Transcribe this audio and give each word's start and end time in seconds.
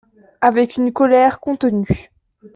Avec 0.41 0.77
une 0.77 0.91
colère 0.91 1.39
contenue. 1.39 2.11